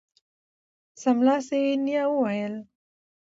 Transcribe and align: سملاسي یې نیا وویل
سملاسي 1.01 1.59
یې 1.67 1.73
نیا 1.85 2.03
وویل 2.09 2.55